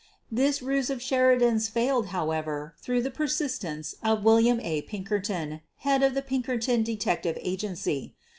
[0.31, 4.81] This ruse of Sheridan's failed, however, through the persistence of William A.
[4.81, 8.15] Pinkerton, head of the Pinkerton Detective Agency.